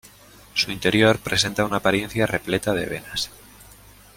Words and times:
Su 0.55 0.71
interior 0.71 1.19
presenta 1.19 1.63
una 1.63 1.77
apariencia 1.77 2.25
repleta 2.25 2.73
de 2.73 2.87
venas. 2.87 3.29